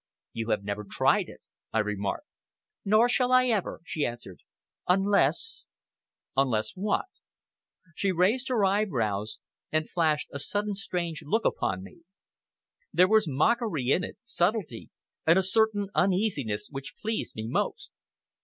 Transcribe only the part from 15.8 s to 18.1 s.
uneasiness which pleased me most.